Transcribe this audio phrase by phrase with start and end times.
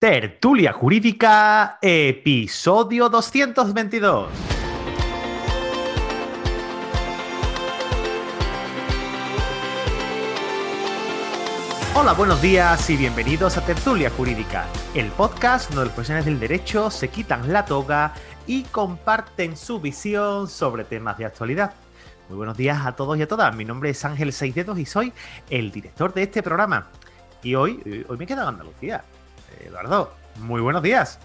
[0.00, 4.30] Tertulia Jurídica, episodio 222.
[11.94, 16.90] Hola, buenos días y bienvenidos a Tertulia Jurídica, el podcast donde los profesionales del derecho
[16.90, 18.14] se quitan la toga
[18.46, 21.74] y comparten su visión sobre temas de actualidad.
[22.30, 23.54] Muy buenos días a todos y a todas.
[23.54, 25.12] Mi nombre es Ángel Seisdedos y soy
[25.50, 26.88] el director de este programa.
[27.42, 29.04] Y hoy, hoy me queda en Andalucía.
[29.64, 31.18] Eduardo, muy buenos días.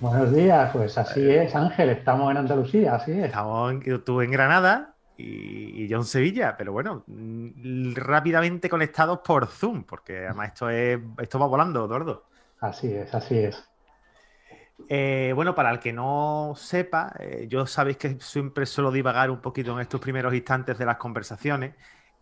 [0.00, 3.26] Buenos días, pues así es, Ángel, estamos en Andalucía, así es.
[3.26, 9.46] Estamos en, tú en Granada y, yo en Sevilla, pero bueno, mm, rápidamente conectados por
[9.46, 12.24] Zoom, porque además esto, es, esto va volando, Eduardo.
[12.60, 13.68] Así es, así es.
[14.88, 19.40] Eh, bueno, para el que no sepa, eh, yo sabéis que siempre suelo divagar un
[19.40, 21.74] poquito en estos primeros instantes de las conversaciones.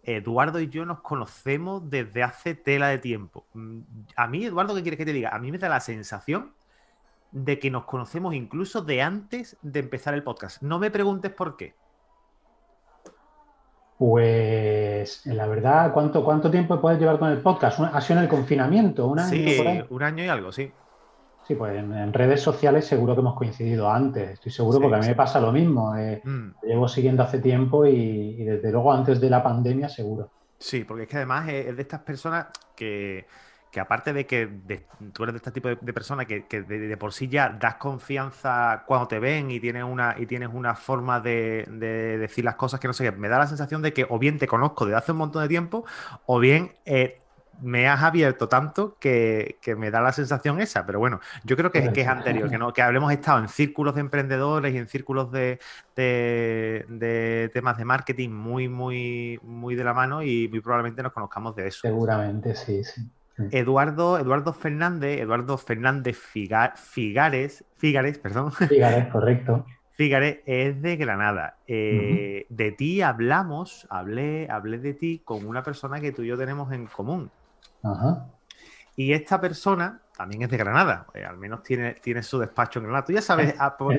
[0.03, 3.47] Eduardo y yo nos conocemos desde hace tela de tiempo.
[3.55, 3.81] Mm,
[4.17, 5.31] a mí, Eduardo, ¿qué quieres que te diga?
[5.31, 6.53] A mí me da la sensación
[7.31, 10.63] de que nos conocemos incluso de antes de empezar el podcast.
[10.63, 11.75] No me preguntes por qué.
[13.99, 17.79] Pues la verdad, ¿cuánto, cuánto tiempo puedes llevar con el podcast?
[17.81, 19.07] ¿Ha sido en el confinamiento?
[19.07, 19.31] ¿Un año?
[19.31, 20.73] Sí, un año y algo, sí.
[21.47, 25.07] Sí, pues en, redes sociales seguro que hemos coincidido antes, estoy seguro, porque a mí
[25.09, 25.97] me pasa lo mismo.
[25.97, 26.51] Eh, mm.
[26.63, 30.31] Llevo siguiendo hace tiempo y, desde luego antes de la pandemia seguro.
[30.59, 33.27] Sí, porque es que además es de estas personas que,
[33.77, 34.49] aparte de que
[35.13, 39.09] tú eres de este tipo de, personas que, de, por sí ya das confianza cuando
[39.09, 41.67] te ven y tienes una, y tienes una forma de,
[42.21, 44.39] decir las cosas que no sé qué, me da la sensación de que o bien
[44.39, 45.85] te conozco desde hace un montón de tiempo
[46.27, 47.23] o bien eh,
[47.61, 51.79] me has abierto tanto que, me da la sensación esa, pero bueno, yo creo que,
[51.79, 55.61] es anterior, que, no, que habremos estado en círculos de emprendedores y en círculos de,
[57.53, 61.69] temas de marketing muy, muy, muy de la mano y muy probablemente nos conozcamos de
[61.69, 61.81] eso.
[61.83, 63.09] Seguramente, sí, sí.
[63.51, 68.53] Eduardo, Eduardo Fernández, Eduardo Fernández Figares, Figares, perdón.
[68.53, 69.65] Figares, correcto.
[69.93, 71.57] Figares es de Granada.
[71.67, 76.37] Eh, de ti hablamos, hablé, hablé de ti con una persona que tú y yo
[76.37, 77.31] tenemos en común.
[78.97, 82.85] Y esta persona también es de Granada, eh, al menos tiene, tiene su despacho en
[82.85, 83.05] Granada.
[83.05, 83.99] Tú ya sabes, ah, pues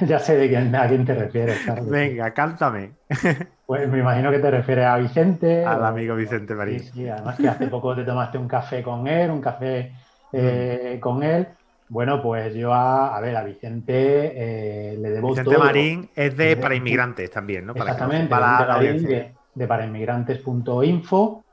[0.00, 1.58] Ya, sé de quién, a quién te refieres.
[1.88, 2.92] Venga, cántame.
[3.68, 5.62] Pues me imagino que te refieres a Vicente.
[5.62, 6.80] Al amigo Vicente Marín.
[6.80, 9.92] Sí, además que hace poco te tomaste un café con él, un café
[10.32, 11.00] eh, mm.
[11.00, 11.48] con él.
[11.90, 16.76] Bueno, pues yo a, ver, a Vicente eh, le debo Vicente Marín es de para
[16.76, 17.74] inmigrantes también, ¿no?
[17.74, 21.44] Exactamente, para de, de parainmigrantes.info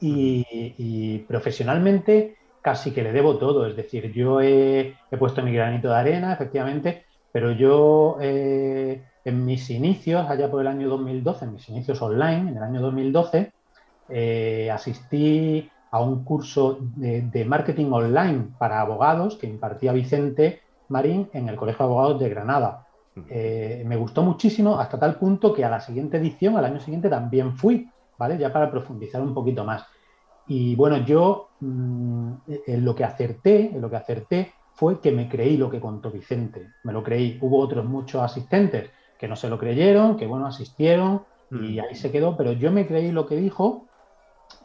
[0.00, 3.66] y, profesionalmente casi que le debo todo.
[3.66, 9.70] Es decir, yo he, puesto mi granito de arena, efectivamente, pero yo eh, en mis
[9.70, 13.52] inicios, allá por el año 2012, en mis inicios online, en el año 2012,
[14.08, 21.48] eh, asistí a un curso de, marketing online para abogados que impartía Vicente Marín en
[21.48, 22.86] el Colegio de Abogados de Granada.
[23.28, 27.08] Eh, me gustó muchísimo hasta tal punto que a la siguiente edición, al año siguiente,
[27.08, 27.88] también fui.
[28.20, 28.36] ¿Vale?
[28.36, 29.86] Ya para profundizar un poquito más.
[30.46, 32.32] Y bueno, yo mm,
[32.66, 36.10] en lo que acerté, en lo que acerté fue que me creí lo que contó
[36.10, 37.38] Vicente, me lo creí.
[37.40, 41.80] Hubo otros muchos asistentes que no se lo creyeron, que bueno, asistieron y mm.
[41.80, 43.86] ahí se quedó, pero yo me creí lo que dijo,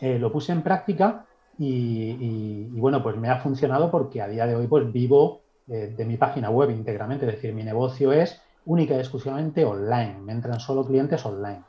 [0.01, 1.25] eh, lo puse en práctica
[1.57, 6.03] y, bueno, pues me ha funcionado porque a día de hoy pues vivo eh, de
[6.03, 10.59] mi página web íntegramente, es decir, mi negocio es única y exclusivamente online, me entran
[10.59, 11.63] solo clientes online.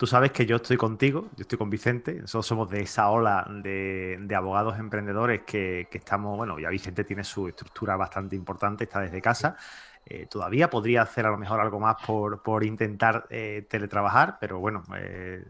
[0.00, 3.46] Tú sabes que yo estoy contigo, yo estoy con Vicente, nosotros somos de esa ola
[3.50, 9.20] de, abogados emprendedores que, estamos, bueno, ya Vicente tiene su estructura bastante importante, está desde
[9.20, 9.58] casa.
[10.06, 14.84] Eh, todavía podría hacer a lo mejor algo más por, intentar eh, teletrabajar, pero bueno,
[14.96, 15.44] eh,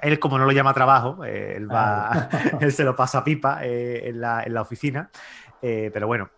[0.00, 2.30] él como no lo llama trabajo, él, va,
[2.62, 5.10] él se lo pasa pipa en la, en, la, oficina.
[5.60, 6.30] pero bueno,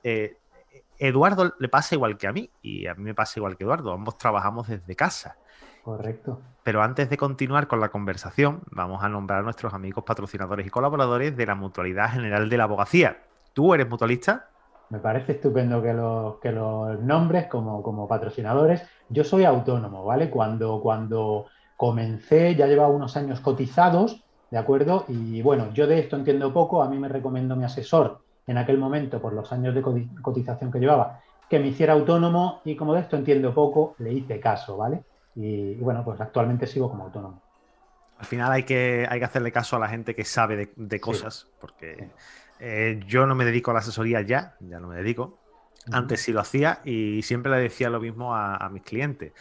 [0.98, 3.92] Eduardo le pasa igual que a mí y a mí me pasa igual que Eduardo,
[3.92, 5.36] ambos trabajamos desde casa.
[5.86, 6.40] Correcto.
[6.64, 10.68] Pero antes de continuar con la conversación, vamos a nombrar a nuestros amigos patrocinadores y
[10.68, 13.18] colaboradores de la Mutualidad General de la Abogacía.
[13.52, 14.48] ¿Tú eres mutualista?
[14.90, 18.82] Me parece estupendo que los, que los nombres como, como patrocinadores.
[19.10, 20.28] Yo soy autónomo, ¿vale?
[20.28, 21.46] Cuando, cuando
[21.76, 25.04] comencé ya llevaba unos años cotizados, ¿de acuerdo?
[25.06, 28.78] Y bueno, yo de esto entiendo poco, a mí me recomiendo mi asesor en aquel
[28.78, 29.82] momento, por los años de
[30.20, 34.40] cotización que llevaba, que me hiciera autónomo y como de esto entiendo poco, le hice
[34.40, 35.04] caso, ¿vale?
[35.36, 37.42] Y, bueno, pues actualmente sigo como autónomo.
[38.18, 41.48] Al final hay que, hay que hacerle caso a la gente que sabe de, cosas,
[41.60, 42.08] porque
[42.58, 45.38] eh, yo no me dedico a la asesoría ya, ya no me dedico.
[45.92, 49.32] Antes sí lo hacía y siempre le decía lo mismo a, mis clientes.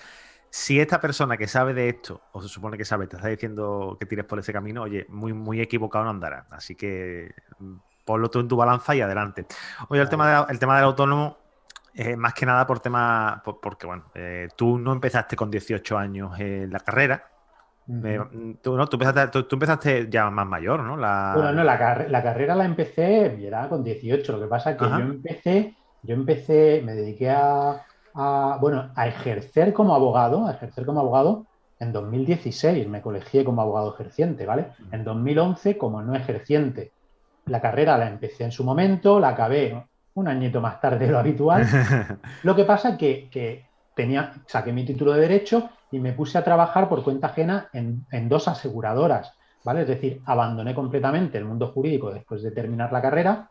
[0.50, 3.98] Si esta persona que sabe de esto, o se supone que sabe, te está diciendo
[4.00, 6.46] que tires por ese camino, oye, muy, muy equivocado no andará.
[6.52, 7.76] Así que mm,
[8.06, 9.48] ponlo tú en tu balanza y adelante.
[9.90, 11.38] Oye, el, tema, el tema del autónomo,
[11.98, 16.38] eh, más que nada por tema, porque bueno, eh, tú no empezaste con 18 años
[16.38, 17.24] en la carrera.
[18.62, 18.88] tú, ¿no?
[18.88, 18.98] tú,
[19.54, 20.98] empezaste, ya más mayor, ¿no?
[20.98, 21.32] La...
[21.36, 24.30] Bueno, no, la, carrera la empecé, era con 18.
[24.34, 27.86] Lo que pasa es que yo empecé, yo empecé, me dediqué a,
[28.60, 31.46] bueno, a ejercer como abogado, a ejercer como abogado
[31.80, 32.90] en 2016.
[32.90, 34.68] Me colegié como abogado ejerciente, ¿vale?
[34.92, 36.92] En 2011 como no ejerciente.
[37.46, 41.20] La carrera la empecé en su momento, la acabé un añito más tarde de lo
[41.20, 41.66] habitual.
[42.44, 46.44] Lo que pasa es que, tenía, saqué mi título de Derecho y me puse a
[46.44, 49.34] trabajar por cuenta ajena en, dos aseguradoras,
[49.64, 49.82] ¿vale?
[49.82, 53.50] Es decir, abandoné completamente el mundo jurídico después de terminar la carrera,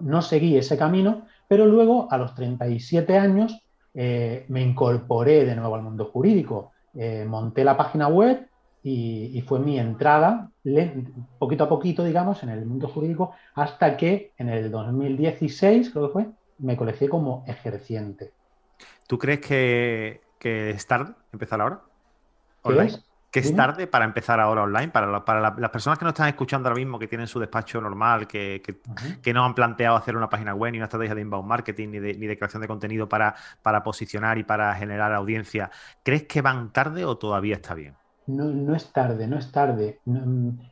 [0.00, 3.62] no seguí ese camino, pero luego a los 37 años
[3.94, 8.46] eh, me incorporé de nuevo al mundo jurídico, eh, monté la página web
[8.86, 10.50] y, fue mi entrada
[11.38, 16.12] poquito a poquito, digamos, en el mundo jurídico, hasta que en el 2016, creo que
[16.12, 16.26] fue,
[16.58, 18.32] me colegié como ejerciente.
[19.06, 21.80] ¿Tú crees que, es tarde empezar ahora?
[22.62, 22.86] ¿Online?
[22.86, 23.04] Es?
[23.30, 24.88] ¿Que es tarde para empezar ahora online?
[24.88, 28.28] Para, para las personas que no están escuchando ahora mismo, que tienen su despacho normal,
[28.28, 28.62] que,
[29.32, 32.14] no han planteado hacer una página web ni una estrategia de inbound marketing ni de,
[32.14, 35.70] ni de creación de contenido para, para posicionar y para generar audiencia,
[36.02, 37.96] ¿crees que van tarde o todavía está bien?
[38.26, 40.00] No, es tarde, no es tarde.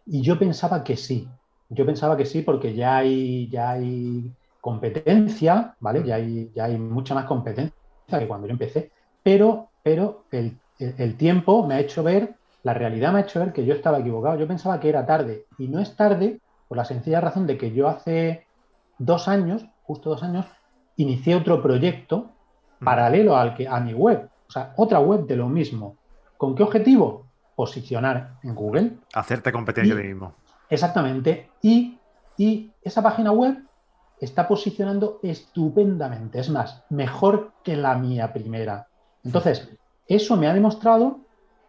[0.07, 1.29] y yo pensaba que sí.
[1.69, 6.05] Yo pensaba que sí porque ya hay, ya hay competencia, ¿vale?
[6.05, 7.75] Ya hay, ya hay mucha más competencia
[8.07, 8.91] que cuando yo empecé,
[9.23, 13.65] pero, pero el, tiempo me ha hecho ver, la realidad me ha hecho ver que
[13.65, 14.39] yo estaba equivocado.
[14.39, 17.73] Yo pensaba que era tarde y no es tarde por la sencilla razón de que
[17.73, 18.47] yo hace
[18.99, 20.47] dos años, justo dos años,
[20.97, 22.31] inicié otro proyecto
[22.81, 22.85] mm.
[22.85, 25.97] paralelo al que, a mi web, o sea, otra web de lo mismo.
[26.37, 27.27] ¿Con qué objetivo?
[27.63, 28.95] Posicionar en Google.
[29.15, 30.35] Hacerte competencia de mismo.
[30.69, 31.49] Exactamente.
[31.63, 31.97] Y,
[32.83, 33.57] esa página web
[34.19, 36.41] está posicionando estupendamente.
[36.41, 38.89] Es más, mejor que la mía primera.
[39.23, 39.71] Entonces,
[40.09, 41.21] eso me ha demostrado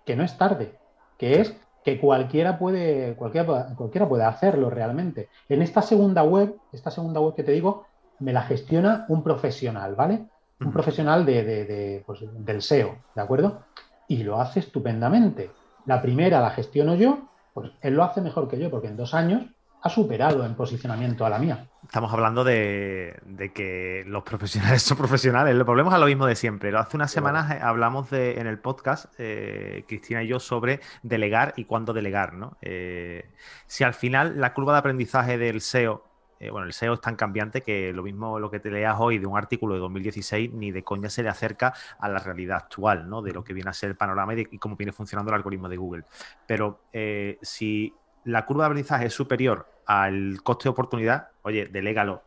[0.03, 0.79] que no es tarde,
[1.19, 5.29] que es que cualquiera puede, cualquiera, cualquiera puede hacerlo realmente.
[5.47, 7.85] En esta segunda web, esta segunda web que te digo,
[8.17, 10.25] me la gestiona un profesional, ¿vale?
[10.59, 13.61] Un profesional de, pues, del SEO, ¿de acuerdo?
[14.07, 15.51] Y lo hace estupendamente.
[15.85, 19.13] La primera la gestiono yo, pues él lo hace mejor que yo, porque en dos
[19.13, 19.43] años
[19.83, 21.67] ha superado en posicionamiento a la mía.
[21.83, 25.53] Estamos hablando de, que los profesionales son profesionales.
[25.53, 26.75] El problema es lo mismo de siempre.
[26.75, 31.53] Hace unas semanas eh, hablamos de, en el podcast, eh, Cristina y yo, sobre delegar
[31.57, 32.33] y cuándo delegar.
[32.33, 32.57] ¿no?
[32.61, 33.29] Eh,
[33.67, 36.12] si al final la curva de aprendizaje del SEO
[36.43, 39.17] eh, bueno, el SEO es tan cambiante que lo mismo lo que te leas hoy
[39.17, 43.09] de un artículo de 2016 ni de coña se le acerca a la realidad actual,
[43.09, 43.21] ¿no?
[43.21, 45.77] De lo que viene a ser el panorama y, cómo viene funcionando el algoritmo de
[45.77, 46.03] Google.
[46.45, 47.93] Pero eh, si
[48.25, 52.23] la curva de aprendizaje es superior al coste de oportunidad, oye, delégalo,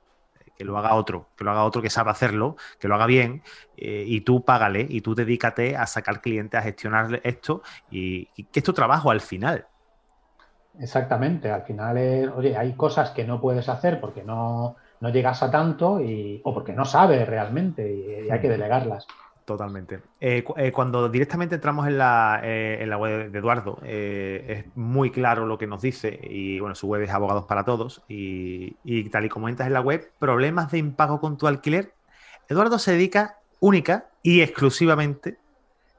[0.57, 3.43] que lo haga otro, que lo haga otro que sabe hacerlo, que lo haga bien,
[3.77, 8.45] eh, y tú págale y tú dedícate a sacar clientes, a gestionar esto, y, y
[8.45, 9.67] que es tu trabajo al final.
[10.79, 15.51] Exactamente, al final es, oye, hay cosas que no puedes hacer porque no, llegas a
[15.51, 19.07] tanto y, o porque no sabes realmente y, hay que delegarlas.
[19.45, 20.01] Totalmente.
[20.21, 25.13] Eh, eh, cuando directamente entramos en la, eh, en la web de Eduardo, es muy
[25.13, 29.09] claro lo que nos dice y bueno, su web es Abogados para Todos y, y
[29.09, 31.93] tal y como entras en la web, problemas de impago con tu alquiler,
[32.49, 35.39] Eduardo se dedica única y exclusivamente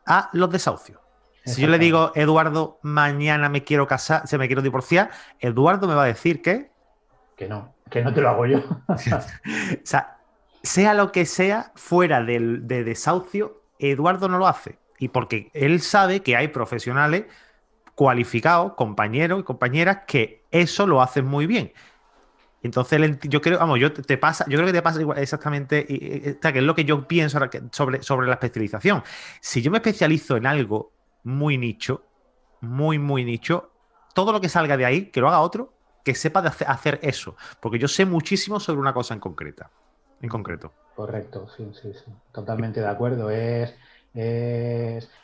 [0.05, 1.06] a los desahucios.
[1.47, 5.95] Si yo le digo, Eduardo, mañana me quiero casar, se me quiero divorciar, Eduardo me
[5.95, 6.71] va a decir que.
[7.37, 8.63] Que no, que no te lo hago yo.
[8.87, 10.17] o sea,
[10.61, 14.77] sea lo que sea, fuera del, de desahucio, Eduardo no lo hace.
[14.99, 17.25] Y porque él sabe que hay profesionales
[17.95, 21.71] cualificados, compañeros y compañeras, que eso lo hacen muy bien.
[22.61, 26.63] Entonces, yo creo, vamos, yo te pasa, yo creo que te pasa exactamente, que es
[26.63, 27.39] lo que yo pienso
[27.71, 29.03] sobre, sobre la especialización.
[29.39, 30.91] Si yo me especializo en algo
[31.27, 32.03] muy nicho,
[32.61, 33.69] muy, muy nicho.
[34.13, 37.35] Todo lo que salga de ahí, que lo haga otro, que sepa de hacer eso.
[37.59, 39.69] Porque yo sé muchísimo sobre una cosa en concreta.
[40.21, 40.71] En concreto.
[40.95, 42.11] Correcto, sí, sí, sí.
[42.31, 43.29] Totalmente de acuerdo.
[43.29, 43.75] Es,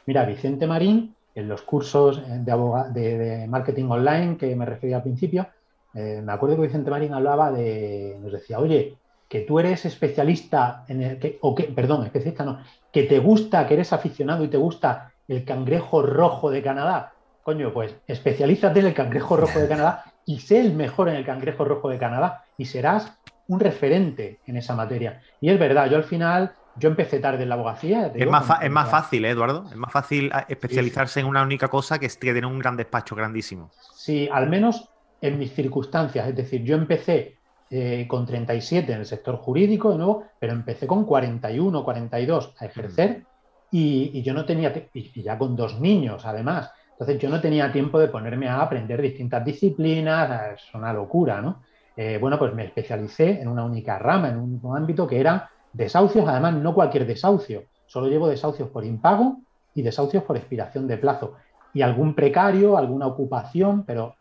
[0.06, 5.48] Mira, Vicente Marín, en los cursos de, de, marketing online que me refería al principio,
[5.96, 8.98] Eh, me acuerdo que Vicente Marín hablaba de, nos decía, oye,
[9.30, 12.58] que tú eres especialista en el que, o que, perdón, especialista no,
[12.92, 17.14] que te gusta, que eres aficionado y te gusta el cangrejo rojo de Canadá.
[17.44, 21.26] Coño, pues especialízate en el cangrejo rojo de Canadá y sé el mejor en el
[21.26, 25.22] cangrejo rojo de Canadá y serás un referente en esa materia.
[25.42, 28.12] Y es verdad, yo al final, yo empecé tarde en la abogacía.
[28.16, 29.66] Es, más, es más fácil, ¿eh, Eduardo.
[29.70, 33.16] Es más fácil ah, especializarse en una única cosa que, que tener un gran despacho
[33.16, 33.72] grandísimo.
[33.94, 34.90] Sí, al menos
[35.22, 36.28] en mis circunstancias.
[36.28, 37.38] Es decir, yo empecé
[37.70, 42.66] eh, con 37 en el sector jurídico, de nuevo, pero empecé con 41, 42 a
[42.66, 43.33] ejercer mm.
[43.76, 46.72] Y, yo no tenía, y ya con dos niños además.
[46.92, 51.64] Entonces yo no tenía tiempo de ponerme a aprender distintas disciplinas, es una locura, ¿no?
[51.98, 56.28] Eh, bueno, pues me especialicé en una única rama, en un, ámbito que era desahucios,
[56.28, 59.38] además no cualquier desahucio, solo llevo desahucios por impago
[59.74, 61.34] y desahucios por expiración de plazo.
[61.74, 64.14] Y algún precario, alguna ocupación, pero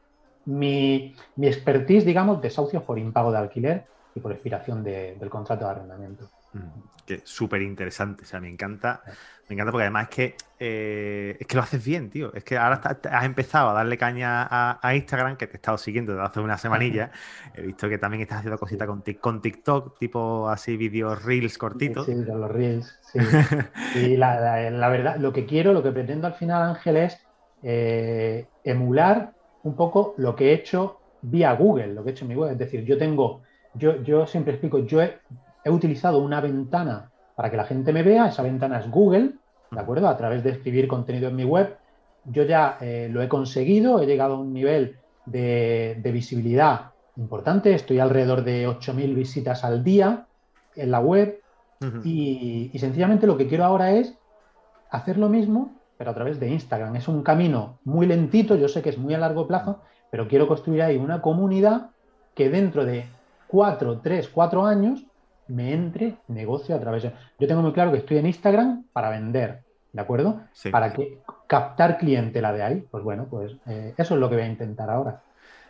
[0.47, 6.31] mi, expertise, digamos, desahucios por impago de alquiler y por expiración del contrato de arrendamiento.
[6.53, 9.03] Mm, que súper interesante, o sea, me encanta,
[9.49, 12.33] me encanta porque además es que, eh, es que lo haces bien, tío.
[12.33, 12.81] Es que ahora
[13.11, 16.59] has empezado a darle caña a, Instagram, que te he estado siguiendo desde hace una
[16.59, 17.11] semanilla.
[17.55, 22.07] He visto que también estás haciendo cositas con, con, TikTok, tipo así vídeos reels cortitos.
[22.07, 23.19] Sí, con los reels, sí.
[23.99, 27.19] y la, verdad, lo que quiero, lo que pretendo al final, Ángel, es
[27.63, 29.33] eh, emular
[29.65, 32.53] un poco lo que he hecho vía Google, lo que he hecho en mi web.
[32.53, 33.43] Es decir, yo tengo,
[33.75, 35.19] yo, yo siempre explico, yo he,
[35.71, 39.33] utilizado una ventana para que la gente me vea, esa ventana es Google,
[39.71, 40.09] ¿de acuerdo?
[40.09, 41.77] A través de escribir contenido en mi web.
[42.25, 47.99] Yo ya eh, lo he conseguido, he llegado a un nivel de, visibilidad importante, estoy
[47.99, 50.27] alrededor de 8.000 visitas al día
[50.77, 51.41] en la web
[52.05, 54.15] y, y sencillamente lo que quiero ahora es
[54.91, 56.97] hacer lo mismo pero a través de Instagram.
[56.97, 60.49] Es un camino muy lentito, yo sé que es muy a largo plazo, pero quiero
[60.49, 61.91] construir ahí una comunidad
[62.35, 63.07] que dentro de
[63.47, 65.07] cuatro, tres, cuatro años
[65.49, 67.13] me entre negocio a través de...
[67.39, 70.41] Yo tengo muy claro que estoy en Instagram para vender, ¿de acuerdo?
[70.71, 72.85] Para que captar clientela de ahí.
[72.91, 75.23] Pues bueno, pues eh, eso es lo que voy a intentar ahora.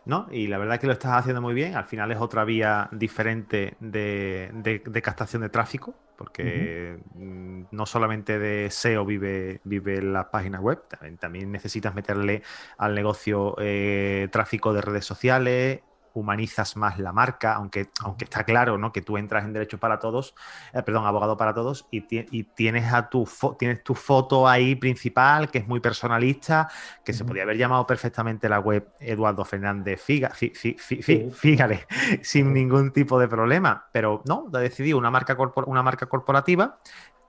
[0.05, 0.27] ¿no?
[0.31, 1.77] Y la verdad es que lo estás haciendo muy bien.
[1.77, 8.71] Al final es otra vía diferente de, captación de tráfico, porque mm, no solamente de
[8.71, 10.83] SEO vive, vive las páginas web,
[11.19, 12.43] también, necesitas meterle
[12.79, 15.81] al negocio eh, tráfico de redes sociales,
[16.15, 18.93] humanizas más la marca, aunque, aunque está claro ¿no?
[18.93, 20.35] que tú entras en Derecho para Todos,
[20.73, 23.29] eh, perdón, Abogado para Todos, y, tienes, a tu
[23.59, 26.69] tienes tu foto ahí principal, que es muy personalista,
[27.05, 30.33] que se podría haber llamado perfectamente la web Eduardo Fernández Figa,
[32.23, 36.79] sin ningún tipo de problema, pero no, ha decidido una marca, una marca corporativa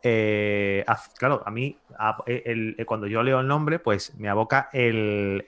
[0.06, 0.84] eh,
[1.18, 1.78] claro, a mí,
[2.86, 5.46] cuando yo leo el nombre, pues me aboca el,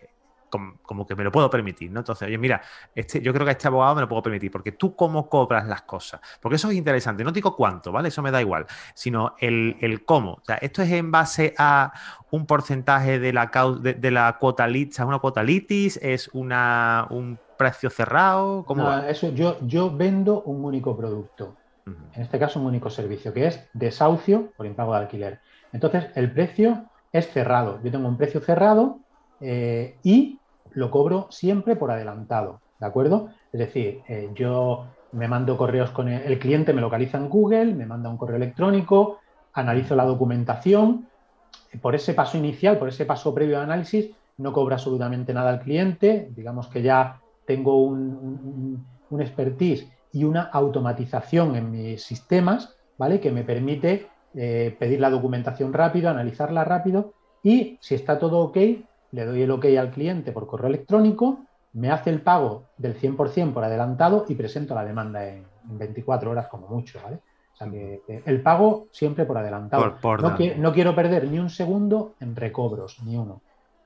[0.49, 1.99] como, que me lo puedo permitir, ¿no?
[1.99, 2.61] Entonces, oye, mira,
[2.93, 5.67] este, yo creo que a este abogado me lo puedo permitir, porque tú cómo cobras
[5.67, 8.09] las cosas, porque eso es interesante, no digo cuánto, ¿vale?
[8.09, 10.33] Eso me da igual, sino el, cómo.
[10.33, 11.91] O sea, esto es en base a
[12.31, 17.89] un porcentaje de la, de, la cuota lista, una cuota litis, es una, un precio
[17.89, 23.33] cerrado, ¿cómo Eso, yo, yo vendo un único producto, en este caso un único servicio,
[23.33, 25.39] que es desahucio por impago de alquiler.
[25.71, 27.79] Entonces, el precio es cerrado.
[27.83, 28.99] Yo tengo un precio cerrado
[29.41, 30.39] eh, y
[30.71, 33.29] lo cobro siempre por adelantado, ¿de acuerdo?
[33.51, 37.85] Es decir, eh, yo me mando correos con el, cliente, me localiza en Google, me
[37.85, 39.19] manda un correo electrónico,
[39.53, 41.07] analizo la documentación.
[41.81, 45.61] Por ese paso inicial, por ese paso previo de análisis, no cobra absolutamente nada al
[45.61, 46.29] cliente.
[46.35, 48.85] Digamos que ya tengo un,
[49.17, 53.21] expertise y una automatización en mis sistemas, ¿vale?
[53.21, 58.57] Que me permite eh, pedir la documentación rápido, analizarla rápido y si está todo ok,
[59.15, 61.39] le doy el ok al cliente por correo electrónico,
[61.73, 66.47] me hace el pago del 100% por adelantado y presento la demanda en, 24 horas
[66.47, 67.19] como mucho, ¿vale?
[67.53, 69.97] O sea que, el pago siempre por adelantado.
[70.57, 73.41] no, quiero perder ni un segundo en recobros, ni uno.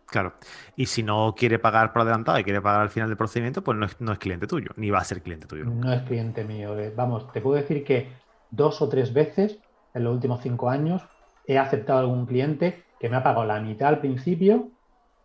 [0.07, 0.33] Claro.
[0.75, 3.77] Y si no quiere pagar por adelantado y quiere pagar al final del procedimiento, pues
[3.77, 5.65] no es, cliente tuyo, ni va a ser cliente tuyo.
[5.65, 6.75] No es cliente mío.
[6.95, 8.09] Vamos, te puedo decir que
[8.49, 9.59] dos o tres veces
[9.93, 11.03] en los últimos cinco años
[11.45, 14.69] he aceptado algún cliente que me ha pagado la mitad al principio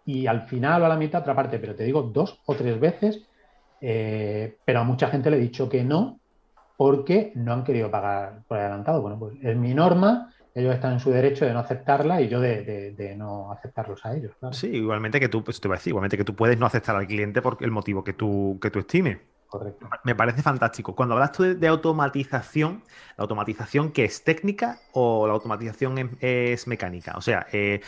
[0.04, 2.78] y al final o a la mitad otra parte, pero te digo dos o tres
[2.78, 3.26] veces,
[3.80, 6.20] eh, pero a mucha gente le he dicho que no
[6.76, 9.00] porque no han querido pagar por adelantado.
[9.00, 12.40] Bueno, pues es mi norma, ellos están en su derecho de no aceptarla y yo
[12.40, 14.32] de, no aceptarlos a ellos.
[14.52, 16.96] Sí, igualmente que tú, pues te voy a decir, igualmente que tú puedes no aceptar
[16.96, 19.18] al cliente por el motivo que tú, que tú estimes.
[19.54, 19.88] Correcto.
[20.02, 20.96] Me parece fantástico.
[20.96, 22.82] Cuando hablas tú de, automatización,
[23.16, 27.12] ¿la automatización que es técnica o la automatización es, mecánica?
[27.16, 27.80] O sea, eh,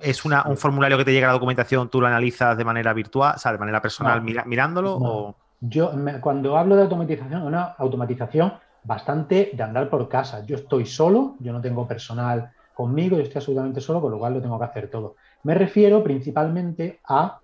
[0.00, 3.34] ¿es un formulario que te llega a la documentación, tú lo analizas de manera virtual,
[3.36, 5.36] o sea, de manera personal mirándolo?
[5.60, 10.44] Yo, cuando hablo de automatización, una automatización bastante de andar por casa.
[10.44, 14.34] Yo estoy solo, yo no tengo personal conmigo, yo estoy absolutamente solo, con lo cual
[14.34, 15.14] lo tengo que hacer todo.
[15.44, 17.38] Me refiero principalmente a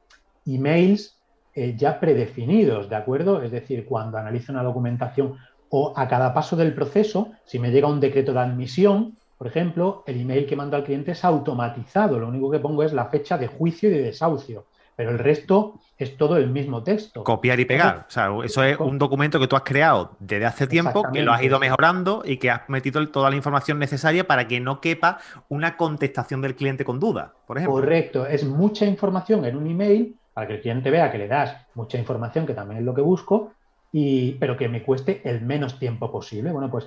[0.46, 1.21] emails
[1.54, 3.42] eh, ya predefinidos, ¿de acuerdo?
[3.42, 5.36] Es decir, cuando analizo una documentación
[5.68, 10.04] o a cada paso del proceso, si me llega un decreto de admisión, por ejemplo,
[10.06, 13.38] el email que mando al cliente es automatizado, lo único que pongo es la fecha
[13.38, 14.66] de juicio y de desahucio
[14.96, 17.24] pero el resto es todo el mismo texto.
[17.24, 18.06] Copiar y pegar.
[18.08, 21.32] O sea, eso es un documento que tú has creado desde hace tiempo, que lo
[21.32, 25.18] has ido mejorando y que has metido toda la información necesaria para que no quepa
[25.48, 27.80] una contestación del cliente con duda, por ejemplo.
[27.80, 31.56] Correcto, es mucha información en un email para que el cliente vea que le das
[31.74, 33.52] mucha información, que también es lo que busco,
[33.92, 36.52] y, pero que me cueste el menos tiempo posible.
[36.52, 36.86] Bueno, pues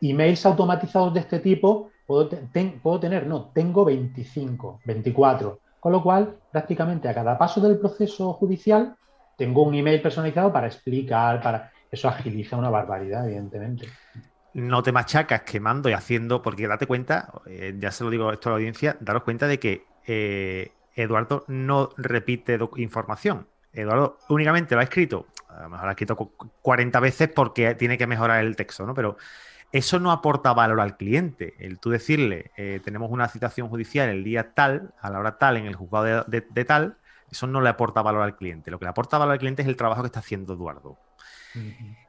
[0.00, 2.28] emails automatizados de este tipo puedo,
[2.82, 8.32] puedo tener, no, tengo 25, 24 con lo cual, prácticamente a cada paso del proceso
[8.32, 8.96] judicial
[9.36, 13.86] tengo un email personalizado para explicar, para eso agiliza una barbaridad, evidentemente.
[14.54, 18.48] No te machacas quemando y haciendo, porque date cuenta, eh, ya se lo digo esto
[18.48, 23.46] a la audiencia, daros cuenta de que eh, Eduardo no repite información.
[23.72, 26.16] Eduardo únicamente lo ha escrito, a lo mejor lo ha escrito
[26.62, 28.94] 40 veces porque tiene que mejorar el texto, ¿no?
[28.94, 29.18] Pero
[29.72, 31.54] eso no aporta valor al cliente.
[31.58, 35.58] El tú decirle, eh, tenemos una citación judicial el día tal, a la hora tal,
[35.58, 36.96] en el juzgado de, tal,
[37.30, 38.70] eso no le aporta valor al cliente.
[38.70, 40.98] Lo que le aporta valor al cliente es el trabajo que está haciendo Eduardo.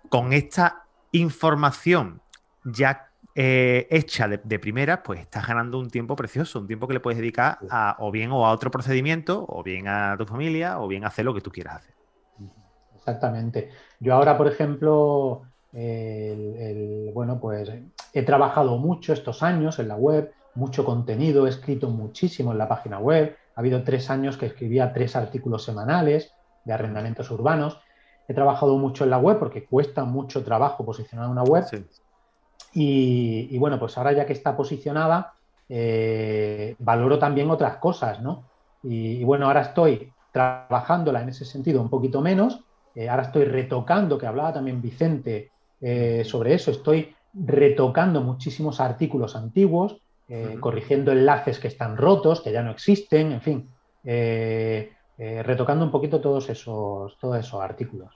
[0.10, 2.22] Con esta información
[2.63, 7.00] ya eh, hecha de, primera, pues estás ganando un tiempo precioso, un tiempo que le
[7.00, 10.88] puedes dedicar a, o bien o a otro procedimiento, o bien a tu familia, o
[10.88, 11.94] bien a hacer lo que tú quieras hacer.
[12.96, 13.70] Exactamente.
[14.00, 17.72] Yo ahora, por ejemplo, el, bueno, pues
[18.12, 22.67] he trabajado mucho estos años en la web, mucho contenido, he escrito muchísimo en la
[22.67, 23.38] página web.
[23.56, 26.34] Ha habido tres años que escribía tres artículos semanales
[26.65, 27.79] de arrendamientos urbanos.
[28.27, 31.65] He trabajado mucho en la web porque cuesta mucho trabajo posicionar una web.
[32.80, 35.34] Y, bueno, pues ahora ya que está posicionada,
[35.68, 38.44] eh, valoro también otras cosas, ¿no?
[38.84, 42.60] Y, bueno, ahora estoy trabajándola en ese sentido un poquito menos.
[42.94, 45.50] Eh, ahora estoy retocando, que hablaba también Vicente,
[45.82, 46.70] eh, sobre eso.
[46.70, 49.98] Estoy retocando muchísimos artículos antiguos,
[50.60, 53.70] corrigiendo enlaces que están rotos, que ya no existen, en fin,
[55.18, 58.13] retocando un poquito todos esos, todos esos artículos.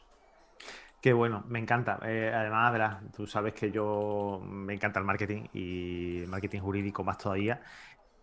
[1.02, 2.00] Qué bueno, me encanta.
[2.02, 7.18] además, verás, tú sabes que yo me encanta el marketing y el marketing jurídico más
[7.18, 7.62] todavía.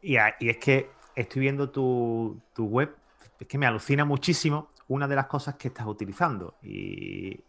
[0.01, 2.95] Y, es que estoy viendo tu, tu web,
[3.41, 6.55] es que me alucina muchísimo una de las cosas que estás utilizando.
[6.63, 7.45] Y,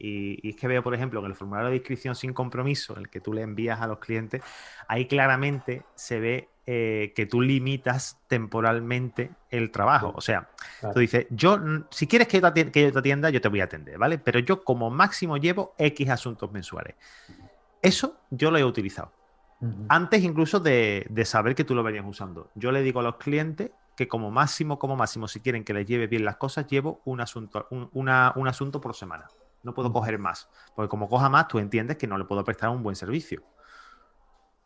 [0.49, 3.33] es que veo, por ejemplo, en el formulario de inscripción sin compromiso, el que tú
[3.33, 4.43] le envías a los clientes,
[4.87, 10.13] ahí claramente se ve eh, que tú limitas temporalmente el trabajo.
[10.15, 10.51] O sea,
[10.93, 14.19] tú dices, yo, si quieres que yo, te atienda, yo te voy a atender, ¿vale?
[14.19, 16.93] Pero yo como máximo llevo X asuntos mensuales.
[17.81, 19.11] Eso yo lo he utilizado.
[19.87, 22.51] Antes incluso de, de, saber que tú lo venías usando.
[22.53, 25.87] Yo le digo a los clientes que como máximo, como máximo, si quieren que les
[25.87, 29.27] lleve bien las cosas, llevo un asunto, un, asunto por semana.
[29.63, 32.69] No puedo coger más, porque como coja más, tú entiendes que no le puedo prestar
[32.69, 33.41] un buen servicio.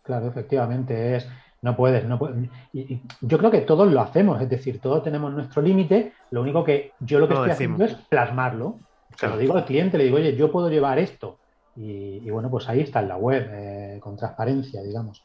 [0.03, 1.29] Claro, efectivamente, es,
[1.63, 2.49] no puedes, no puedes.
[2.73, 6.63] Y, yo creo que todos lo hacemos, es decir, todos tenemos nuestro límite, lo único
[6.63, 8.79] que yo lo que estoy haciendo es plasmarlo.
[9.17, 11.39] Se lo digo al cliente, le digo, oye, yo puedo llevar esto.
[11.75, 15.23] Y, bueno, pues ahí está en la web, eh, con transparencia, digamos.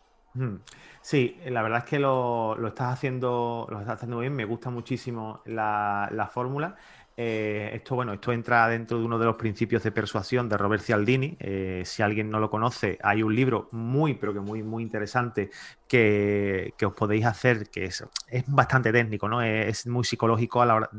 [1.01, 5.41] Sí, la verdad es que lo, estás haciendo, lo estás haciendo bien, me gusta muchísimo
[5.45, 6.77] la, fórmula.
[7.21, 10.85] Eh, esto, bueno, esto entra dentro de uno de los principios de persuasión de Robert
[10.85, 11.37] Cialdini.
[11.41, 15.51] Eh, si alguien no lo conoce, hay un libro muy, pero que muy, muy interesante
[15.89, 18.05] que, os podéis hacer, que es,
[18.47, 19.43] bastante técnico, ¿no?
[19.43, 20.91] Es, muy psicológico a la hora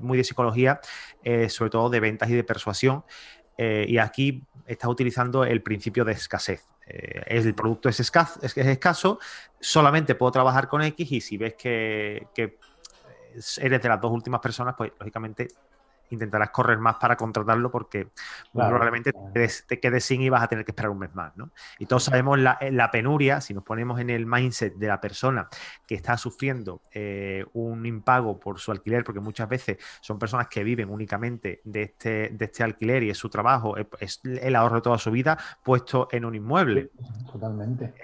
[0.00, 0.80] muy de psicología,
[1.24, 3.02] eh, sobre todo de ventas y de persuasión.
[3.58, 6.64] y aquí estás utilizando el principio de escasez.
[6.86, 9.18] El producto es, escaso,
[9.60, 12.56] solamente puedo trabajar con X y si ves que, que
[13.58, 15.48] eres de las dos últimas personas, pues lógicamente
[16.10, 18.08] intentarás correr más para contratarlo porque
[18.52, 19.12] probablemente
[19.66, 21.50] te quedes, sin y vas a tener que esperar un mes más, ¿no?
[21.78, 25.48] Y todos sabemos la, la, penuria, si nos ponemos en el mindset de la persona
[25.86, 30.64] que está sufriendo eh, un impago por su alquiler, porque muchas veces son personas que
[30.64, 34.82] viven únicamente de este, de este alquiler y es su trabajo, es el ahorro de
[34.82, 36.90] toda su vida puesto en un inmueble.
[37.30, 37.94] Totalmente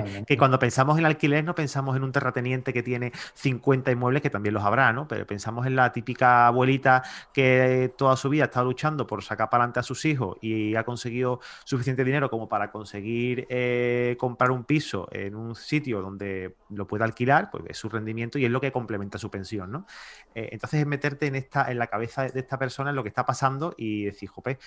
[0.00, 4.30] Que, cuando pensamos en alquiler no pensamos en un terrateniente que tiene 50 inmuebles, que
[4.30, 5.06] también los habrá, ¿no?
[5.06, 7.02] Pero pensamos en la típica abuelita
[7.32, 10.74] que toda su vida ha estado luchando por sacar para adelante a sus hijos y
[10.76, 16.56] ha conseguido suficiente dinero como para conseguir eh, comprar un piso en un sitio donde
[16.70, 19.86] lo pueda alquilar, pues es su rendimiento y es lo que complementa su pensión, ¿no?
[20.34, 23.10] Eh, entonces es meterte en, esta, en la cabeza de esta persona en lo que
[23.10, 24.58] está pasando y decir, jope,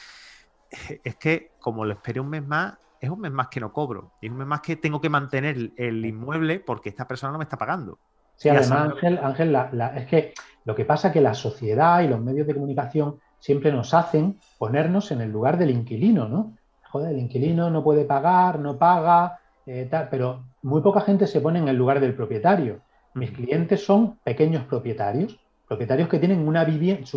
[1.04, 4.14] es que como lo esperé un mes más, es un mes más que no cobro.
[4.22, 7.38] Y es un mes más que tengo que mantener el inmueble porque esta persona no
[7.38, 8.00] me está pagando.
[8.36, 9.56] Sí, además, Ángel, Ángel
[9.96, 10.34] es que
[10.66, 14.40] lo que pasa es que la sociedad y los medios de comunicación siempre nos hacen
[14.58, 16.54] ponernos en el lugar del inquilino, ¿no?
[16.90, 21.42] Joder, el inquilino no puede pagar, no paga, eh, tal, pero muy poca gente se
[21.42, 22.80] pone en el lugar del propietario.
[23.14, 27.08] Mis clientes son pequeños propietarios, propietarios que tienen una vivienda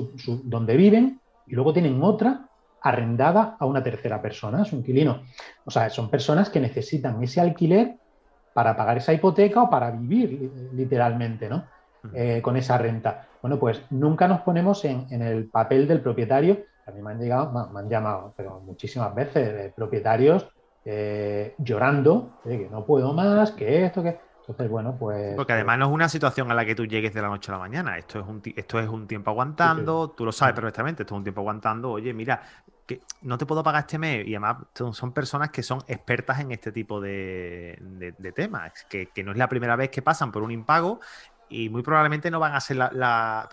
[0.45, 2.48] donde viven y luego tienen otra
[2.83, 5.23] arrendada a una tercera persona, su inquilino.
[5.64, 7.97] O sea, son personas que necesitan ese alquiler
[8.53, 11.64] para pagar esa hipoteca o para vivir literalmente, ¿no?
[12.14, 13.27] Eh, con esa renta.
[13.43, 16.64] Bueno, pues nunca nos ponemos en, el papel del propietario.
[16.87, 20.49] A mí me han llegado, me han llamado, pero muchísimas veces, propietarios
[20.85, 25.35] eh, llorando, de que no puedo más, que esto, que entonces, bueno, pues.
[25.37, 27.57] Porque además no es una situación a la que tú llegues de la noche a
[27.57, 27.99] la mañana.
[27.99, 31.25] Esto es un, esto es un tiempo aguantando, tú lo sabes perfectamente, esto es un
[31.25, 31.91] tiempo aguantando.
[31.91, 32.41] Oye, mira,
[32.87, 34.27] que no te puedo pagar este mes.
[34.27, 34.57] Y además
[34.93, 37.79] son personas que son expertas en este tipo de,
[38.35, 41.01] temas, que, que, no es la primera vez que pasan por un impago
[41.49, 43.49] y muy probablemente no van a ser la,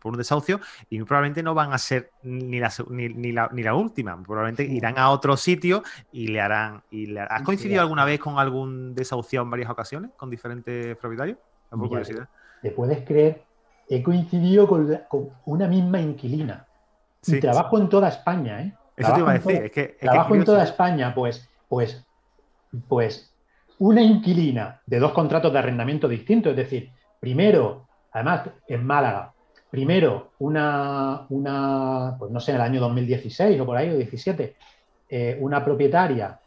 [0.00, 4.20] por un desahucio y muy probablemente no van a ser ni la, ni, la, última.
[4.22, 5.82] Probablemente irán a otro sitio
[6.12, 6.82] y le harán.
[6.90, 11.38] Y le, ¿Has coincidido alguna vez con algún desahucio en varias ocasiones con diferentes propietarios?
[11.70, 12.28] Por curiosidad.
[12.62, 13.42] Te puedes creer,
[13.88, 15.00] he coincidido con,
[15.46, 16.66] una misma inquilina.
[17.26, 18.74] y trabajo en toda España, ¿eh?
[18.96, 19.96] Eso te iba a decir.
[19.98, 22.04] trabajo en toda España, pues, pues,
[22.86, 23.32] pues,
[23.78, 29.32] una inquilina de dos contratos de arrendamiento distintos, es decir, Primero, además, en Málaga,
[29.70, 34.56] primero, una, una, pues no sé, en el año 2016 o por ahí, o 17,
[35.10, 36.40] eh, una propietaria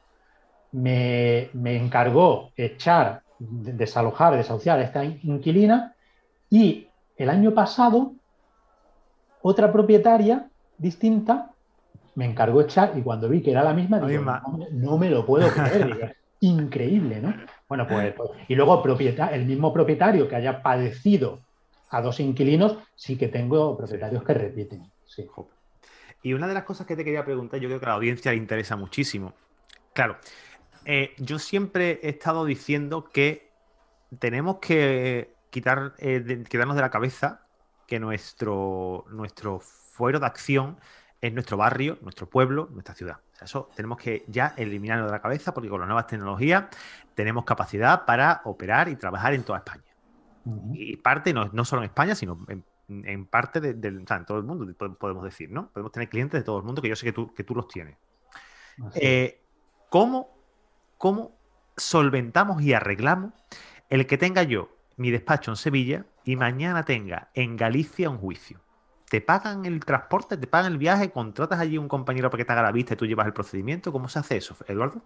[0.73, 5.93] me, encargó echar, desalojar, desahuciar a esta inquilina
[6.49, 8.13] y el año pasado
[9.41, 11.51] otra propietaria distinta
[12.15, 13.99] me encargó echar y cuando vi que era la misma,
[14.71, 16.15] No, me lo puedo creer.
[16.39, 17.33] increíble, ¿no?
[17.67, 18.83] Bueno, pues, pues, y luego
[19.31, 21.39] el mismo propietario que haya padecido
[21.89, 24.91] a dos inquilinos, sí que tengo propietarios que repiten.
[25.05, 25.27] Sí.
[26.23, 28.31] Y una de las cosas que te quería preguntar, yo creo que a la audiencia
[28.31, 29.33] le interesa muchísimo.
[29.93, 30.17] Claro,
[30.85, 33.51] eh, yo siempre he estado diciendo que
[34.19, 37.45] tenemos que quitar, eh, quitarnos de la cabeza
[37.87, 40.77] que nuestro, nuestro fuero de acción
[41.23, 43.17] es nuestro barrio, nuestro pueblo, nuestra ciudad.
[43.41, 46.65] eso tenemos que ya eliminarlo de la cabeza porque con las nuevas tecnologías
[47.15, 49.85] tenemos capacidad para operar y trabajar en toda España.
[50.73, 52.45] Y parte, no, no, solo en España, sino
[52.89, 54.67] en, parte de, en todo el mundo,
[54.99, 55.69] podemos decir, ¿no?
[55.69, 57.69] Podemos tener clientes de todo el mundo, que yo sé que tú, que tú los
[57.69, 57.95] tienes.
[58.95, 59.41] Eh,
[59.87, 60.35] ¿cómo,
[60.97, 61.31] ¿Cómo
[61.77, 63.31] solventamos y arreglamos
[63.89, 68.62] el que tenga yo mi despacho en Sevilla y mañana tenga en Galicia un juicio?
[69.13, 70.37] ¿Te pagan el transporte?
[70.37, 71.11] ¿Te pagan el viaje?
[71.11, 73.91] ¿Contratas allí un compañero para que te haga la vista y tú llevas el procedimiento?
[73.91, 75.03] ¿Cómo se hace eso, Eduardo?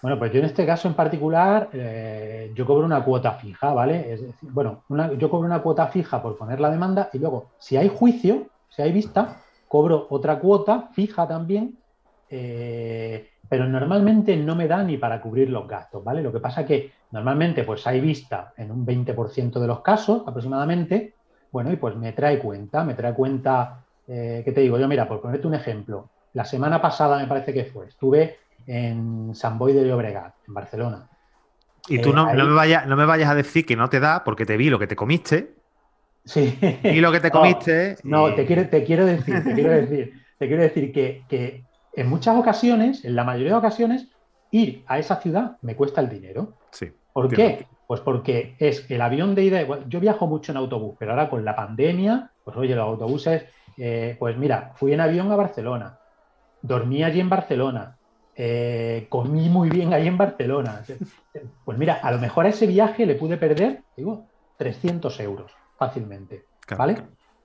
[0.00, 4.14] Bueno, pues yo en este caso en particular, eh, yo cobro una cuota fija, ¿vale?
[4.14, 4.84] Es decir, bueno,
[5.18, 8.80] yo cobro una cuota fija por poner la demanda y luego, si hay juicio, si
[8.80, 11.76] hay vista, cobro otra cuota fija también,
[12.30, 16.22] eh, pero normalmente no me da ni para cubrir los gastos, ¿vale?
[16.22, 21.12] Lo que pasa que normalmente pues hay vista en un 20% de los casos aproximadamente,
[21.52, 24.78] bueno, y pues me trae cuenta, me trae cuenta, eh, ¿qué te digo?
[24.78, 29.34] Yo, mira, por ponerte un ejemplo, la semana pasada me parece que fue, estuve en
[29.34, 31.08] San Boy de Llobregat, en Barcelona.
[31.88, 34.22] Y tú no, eh, me vayas, no me vayas a decir que no te da
[34.22, 35.54] porque te vi lo que te comiste.
[36.24, 36.58] Sí.
[36.84, 37.96] Y lo que te comiste.
[38.04, 42.08] No, te, quiero, te quiero decir, te quiero decir, te quiero decir que, que en
[42.08, 44.08] muchas ocasiones, en la mayoría de ocasiones,
[44.50, 46.54] ir a esa ciudad me cuesta el dinero.
[46.70, 46.92] Sí.
[47.12, 47.66] ¿Por qué?
[47.90, 49.66] Pues porque es el avión de ida.
[49.88, 54.14] Yo viajo mucho en autobús, pero ahora con la pandemia, pues oye, los autobuses, eh,
[54.16, 55.98] pues mira, fui en avión a Barcelona,
[56.62, 57.98] dormí allí en Barcelona,
[58.36, 60.84] eh, comí muy bien ahí en Barcelona.
[61.64, 66.44] Pues mira, a lo mejor a ese viaje le pude perder, digo, 300 euros fácilmente,
[66.78, 66.96] ¿vale?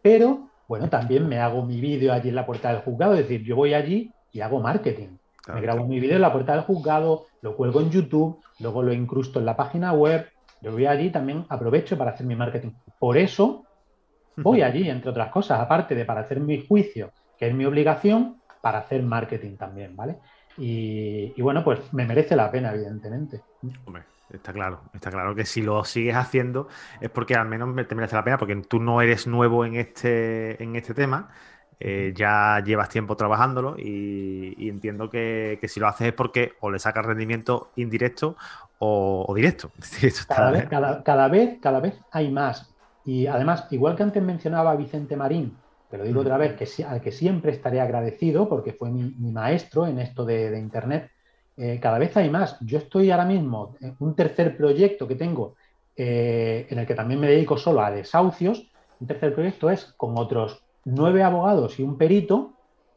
[0.03, 3.41] Pero, bueno, también me hago mi vídeo allí en la puerta del juzgado, es decir,
[3.41, 5.17] yo voy allí y hago marketing.
[5.51, 8.93] me grabo mi vídeo en la puerta del juzgado, lo cuelgo en YouTube, luego lo
[8.93, 10.27] incrusto en la página web,
[10.61, 12.71] yo voy allí también aprovecho para hacer mi marketing.
[12.99, 13.63] Por eso
[14.37, 18.41] voy allí, entre otras cosas, aparte de para hacer mi juicio, que es mi obligación,
[18.61, 20.17] para hacer marketing también, ¿vale?
[20.57, 23.41] y, bueno, pues me merece la pena, evidentemente.
[23.83, 26.67] Hombre, está claro, está claro que si lo sigues haciendo
[27.01, 30.61] es porque al menos te merece la pena, porque tú no eres nuevo en este,
[30.63, 31.29] en este tema.
[31.77, 36.79] Eh, ya llevas tiempo trabajándolo y, entiendo que, si lo haces es porque o le
[36.79, 38.37] sacas rendimiento indirecto
[38.79, 39.71] o, directo.
[40.27, 40.67] cada, vez,
[41.03, 42.73] cada, vez, cada vez hay más.
[43.05, 45.55] Y además, igual que antes mencionaba Vicente Marín,
[45.89, 49.85] te lo digo otra vez, que, al que siempre estaré agradecido porque fue mi, maestro
[49.87, 51.11] en esto de, Internet,
[51.57, 52.57] eh, cada vez hay más.
[52.61, 55.55] Yo estoy ahora mismo en un tercer proyecto que tengo
[55.95, 58.67] eh, en el que también me dedico solo a desahucios.
[58.99, 62.54] Un tercer proyecto es con otros nueve abogados y un perito.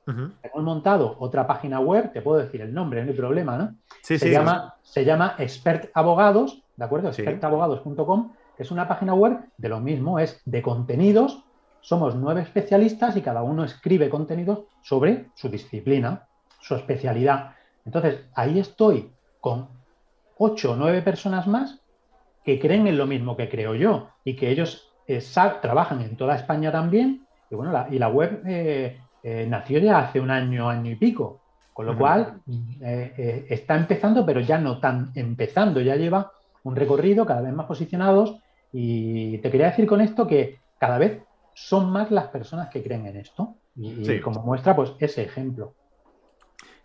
[0.09, 3.75] Hemos montado otra página web, te puedo decir el nombre, no hay problema, ¿no?
[4.03, 7.09] se, llama, se llama Expert Abogados, ¿de acuerdo?
[7.09, 11.45] Expertabogados.com, que es una página web de lo mismo, es de contenidos
[11.81, 16.27] somos nueve especialistas y cada uno escribe contenidos sobre su disciplina,
[16.61, 17.53] su especialidad.
[17.85, 19.69] Entonces, ahí estoy con
[20.37, 21.81] ocho o nueve personas más
[22.45, 25.23] que creen en lo mismo que creo yo y que ellos eh,
[25.63, 27.27] trabajan en toda España también.
[27.51, 30.97] Y bueno, la, y la web eh, eh, nació ya hace un año, año y
[30.97, 31.41] pico.
[31.73, 32.41] Con lo cual,
[32.81, 36.33] está empezando, pero ya no tan empezando, ya lleva
[36.65, 38.35] un recorrido cada vez más posicionados.
[38.73, 41.23] Y te quería decir con esto que cada vez
[41.55, 43.55] son más las personas que creen en esto.
[43.77, 45.75] Y, como muestra, pues ese ejemplo.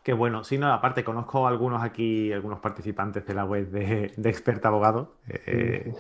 [0.04, 0.43] Qué bueno.
[0.43, 5.15] Sí, no, aparte conozco algunos aquí, algunos participantes de la web de, de Experta Abogado.
[5.28, 5.93] Eh,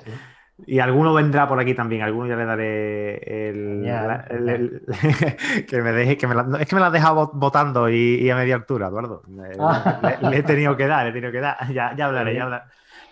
[0.65, 2.01] y alguno vendrá por aquí también.
[2.03, 4.83] Alguno ya le daré el.
[5.67, 6.17] que me deje.
[6.17, 9.21] Que me es que me la has dejado votando y, a media altura, Eduardo.
[9.59, 10.17] Ah.
[10.21, 11.57] Le, he tenido que dar, le he tenido que dar.
[11.73, 12.65] Ya, ya hablaré, ya hablaré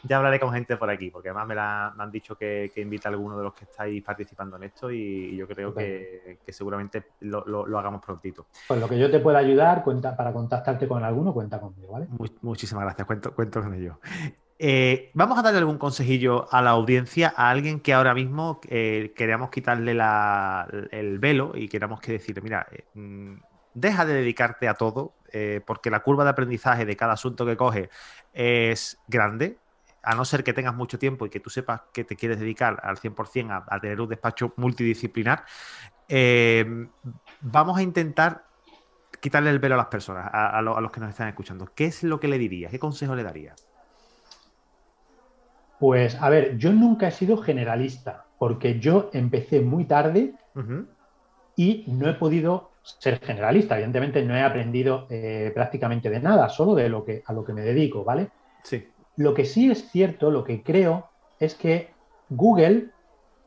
[0.03, 1.47] ya hablaré con gente por aquí, porque además
[1.95, 5.35] me, han dicho que, invita a alguno de los que estáis participando en esto y,
[5.35, 8.47] yo creo que, seguramente lo, hagamos prontito.
[8.67, 12.07] Pues lo que yo te pueda ayudar cuenta, para contactarte con alguno, cuenta conmigo, ¿vale?
[12.41, 13.99] muchísimas gracias, cuento, cuento con ello.
[14.63, 19.11] Eh, vamos a darle algún consejillo a la audiencia, a alguien que ahora mismo eh,
[19.51, 19.97] quitarle
[20.91, 23.37] el velo y queramos que decirle, mira, eh, mm,
[23.73, 25.15] deja de dedicarte a todo,
[25.65, 27.89] porque la curva de aprendizaje de cada asunto que coge
[28.33, 29.57] es grande,
[30.03, 32.79] a no ser que tengas mucho tiempo y que tú sepas que te quieres dedicar
[32.83, 35.43] al 100% a, tener un despacho multidisciplinar,
[36.07, 36.87] eh,
[37.39, 38.45] vamos a intentar
[39.19, 41.71] quitarle el velo a las personas, a, los que nos están escuchando.
[41.73, 42.69] ¿Qué es lo que le dirías?
[42.69, 43.70] ¿Qué consejo le darías?
[45.81, 50.35] Pues a ver, yo nunca he sido generalista, porque yo empecé muy tarde
[51.55, 53.73] y no he podido ser generalista.
[53.73, 57.53] Evidentemente no he aprendido eh, prácticamente de nada, solo de lo que, a lo que
[57.53, 58.29] me dedico, ¿vale?
[58.61, 58.89] Sí.
[59.15, 61.89] Lo que sí es cierto, lo que creo, es que
[62.29, 62.89] Google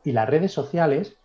[0.03, 1.15] y las redes sociales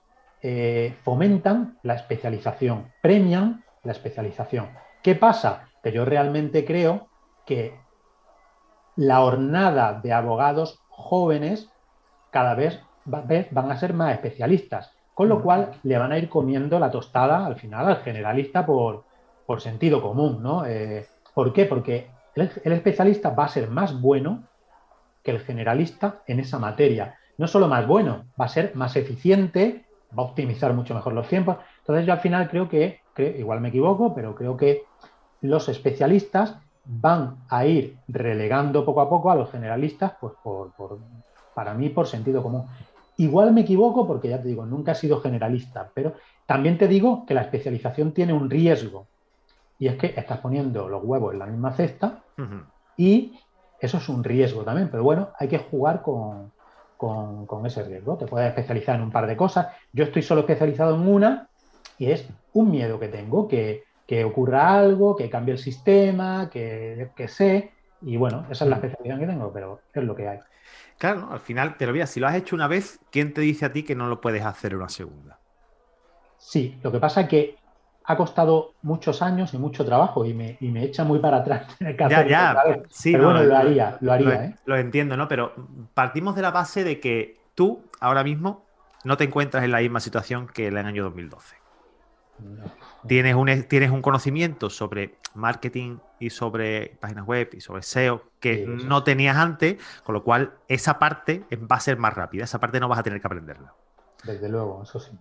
[0.42, 4.68] eh, fomentan la especialización, premian la especialización.
[5.02, 5.70] ¿Qué pasa?
[5.82, 7.08] Que yo realmente creo
[7.46, 7.74] que
[8.94, 11.68] la hornada de abogados jóvenes
[12.30, 16.78] cada vez van a ser más especialistas, con lo cual le van a ir comiendo
[16.78, 19.04] la tostada al final al generalista por,
[19.58, 20.64] sentido común, ¿no?
[20.64, 21.64] Eh, ¿Por qué?
[21.64, 24.44] Porque el, especialista va a ser más bueno
[25.22, 27.18] que el generalista en esa materia.
[27.36, 29.84] No solo más bueno, va a ser más eficiente,
[30.16, 31.56] va a optimizar mucho mejor los tiempos.
[31.80, 33.00] Entonces yo al final creo que,
[33.38, 34.84] igual me equivoco, pero creo que
[35.40, 36.56] los especialistas
[36.92, 40.72] van a ir relegando poco a poco a los generalistas, pues por,
[41.54, 42.66] para mí por sentido común.
[43.16, 46.14] Igual me equivoco porque ya te digo, nunca he sido generalista, pero
[46.46, 49.06] también te digo que la especialización tiene un riesgo
[49.78, 52.24] y es que estás poniendo los huevos en la misma cesta
[52.96, 53.38] y
[53.78, 56.52] eso es un riesgo también, pero bueno, hay que jugar con,
[57.64, 58.16] ese riesgo.
[58.16, 59.68] Te puedes especializar en un par de cosas.
[59.92, 61.48] Yo estoy solo especializado en una
[61.98, 63.84] y es un miedo que tengo, que,
[64.24, 67.72] ocurra algo, que cambie el sistema, que, que sé.
[68.02, 70.38] Y bueno, esa es la especialización que tengo, pero es lo que hay.
[70.98, 73.72] Claro, al final, pero mira, si lo has hecho una vez, ¿quién te dice a
[73.72, 75.38] ti que no lo puedes hacer una segunda?
[76.36, 77.56] Sí, lo que pasa es que
[78.04, 81.76] ha costado muchos años y mucho trabajo y me, echa muy para atrás
[82.08, 82.56] ya, ya.
[82.88, 84.44] Sí, Pero bueno, lo haría, lo haría.
[84.46, 84.54] ¿eh?
[84.64, 85.28] Lo entiendo, ¿no?
[85.28, 85.52] Pero
[85.94, 88.64] partimos de la base de que tú ahora mismo
[89.04, 91.59] no te encuentras en la misma situación que en el año 2012.
[93.06, 98.66] Tienes, un, tienes un conocimiento sobre marketing y sobre páginas web y sobre SEO que
[98.66, 102.78] no tenías antes, con lo cual esa parte va a ser más rápida, esa parte
[102.78, 103.72] no vas a tener que aprenderla.
[104.24, 105.12] Desde luego, eso sí.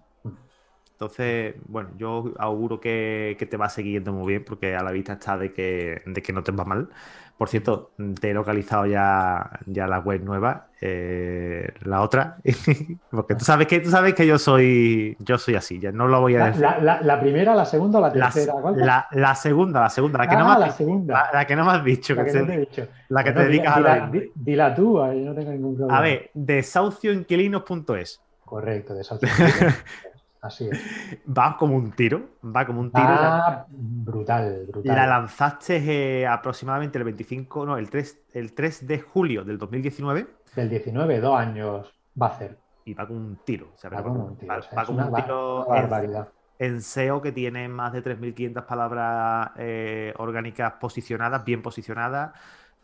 [0.99, 5.37] Entonces, bueno, yo auguro que, te va yendo muy bien porque a la vista está
[5.37, 6.89] de que, de que no te va mal.
[7.37, 12.39] Por cierto, te he localizado ya, ya la web nueva, eh, la otra,
[13.11, 16.19] porque tú sabes que tú sabes que yo soy yo soy así, ya no lo
[16.19, 16.65] voy a decir.
[16.81, 18.55] La, primera, la segunda o la tercera?
[18.75, 21.29] La, la, segunda, la segunda, la que, no, me has, la, segunda.
[21.31, 22.13] La, que no me has dicho.
[22.13, 22.87] La que, te, he dicho.
[23.07, 24.11] La que te dedicas a la.
[24.35, 25.97] Dila tú, ahí no tengo ningún problema.
[25.97, 28.21] A ver, desahucioinquilinos.es.
[28.43, 29.75] Correcto, desahucioinquilinos.
[30.41, 30.79] Así es.
[31.27, 33.07] Va como un tiro, va como un tiro.
[33.07, 34.95] Ah, brutal, brutal.
[34.95, 40.27] La lanzaste eh, aproximadamente el 25, no, el 3, el 3 de julio del 2019.
[40.55, 42.57] Del 19, dos años va a ser.
[42.85, 43.67] Y va como un tiro.
[43.83, 44.55] va, como un tiro.
[44.75, 45.65] Va, como un tiro.
[45.65, 46.29] barbaridad.
[46.57, 52.31] En, SEO que tiene más de 3.500 palabras eh, orgánicas posicionadas, bien posicionadas.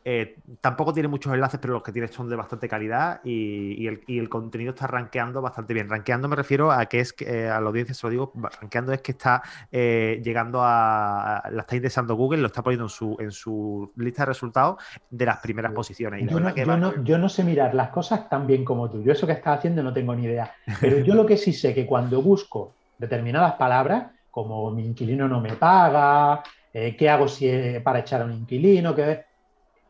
[0.08, 4.30] Eh, tampoco tiene muchos enlaces, pero los que tiene son de bastante calidad y, el,
[4.30, 5.90] contenido está rankeando bastante bien.
[5.90, 9.02] Rankeando me refiero a que es eh, a la audiencia, se lo digo, rankeando es
[9.02, 9.42] que está
[9.72, 14.22] eh, llegando a, la está indexando Google, lo está poniendo en su, en su lista
[14.22, 14.78] de resultados
[15.10, 16.24] de las primeras posiciones.
[17.04, 19.02] yo, no, sé mirar las cosas tan bien como tú.
[19.02, 20.54] Yo eso que estás haciendo no tengo ni idea.
[20.80, 25.42] Pero yo lo que sí sé que cuando busco determinadas palabras, como mi inquilino no
[25.42, 27.50] me paga, qué hago si,
[27.84, 29.25] para echar a un inquilino, que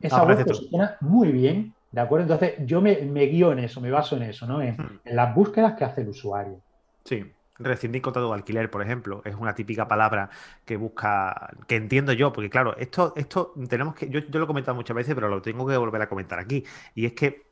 [0.06, 2.34] esa web funciona muy bien, ¿de acuerdo?
[2.34, 4.62] Entonces yo me, guío en eso, me baso en eso, ¿no?
[4.62, 5.00] En, hmm.
[5.06, 6.60] las búsquedas que hace el usuario.
[7.04, 7.24] Sí,
[7.58, 10.30] rescindir contrato de alquiler, por ejemplo, es una típica palabra
[10.66, 14.76] que busca, que entiendo yo, porque claro, esto, esto tenemos que, yo, lo he comentado
[14.76, 16.64] muchas veces, pero lo tengo que volver a comentar aquí,
[16.94, 17.46] y es que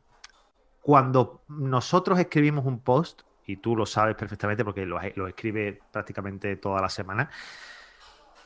[0.82, 6.56] cuando nosotros escribimos un post, y tú lo sabes perfectamente porque lo, lo escribe prácticamente
[6.58, 7.30] toda la semana,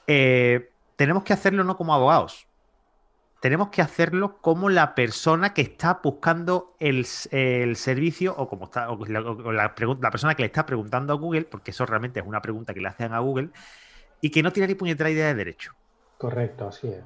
[0.06, 2.47] eh, tenemos que hacerlo no como abogados,
[3.40, 9.76] tenemos que hacerlo como la persona que está buscando el, servicio o como está la,
[9.76, 12.88] persona que le está preguntando a Google, porque eso realmente es una pregunta que le
[12.88, 13.50] hacen a Google
[14.22, 15.74] y que no tiene ni puñetera idea de derecho.
[16.18, 17.04] Correcto, así es.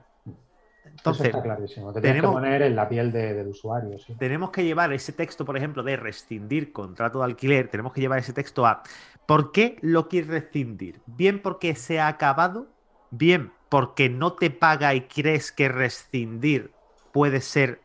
[0.86, 1.94] Entonces, está clarísimo.
[1.94, 3.98] tenemos, que poner en la piel del usuario.
[4.18, 8.20] Tenemos que llevar ese texto, por ejemplo, de rescindir contrato de alquiler, tenemos que llevar
[8.20, 8.84] ese texto a
[9.26, 11.02] ¿por qué lo quieres rescindir?
[11.06, 12.68] Bien porque se ha acabado,
[13.10, 16.74] bien porque no te paga y crees que rescindir
[17.14, 17.80] puede ser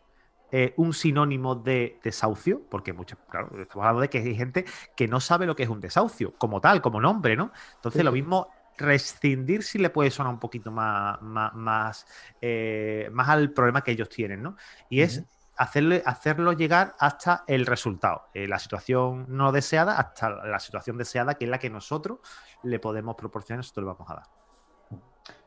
[0.51, 4.64] eh, un sinónimo de desahucio, porque mucho, claro, estamos hablando de que hay gente
[4.96, 7.53] que no sabe lo que es un desahucio, como tal, como nombre, ¿no?
[7.77, 12.05] Entonces, lo mismo, rescindir sí le puede sonar un poquito más, más,
[12.40, 14.57] eh, más, al problema que ellos tienen, ¿no?
[14.90, 15.22] Y es
[15.57, 21.35] hacerle, hacerlo llegar hasta el resultado, eh, la situación no deseada hasta la situación deseada,
[21.35, 22.18] que es la que nosotros
[22.64, 24.36] le podemos proporcionar, nosotros le vamos a dar.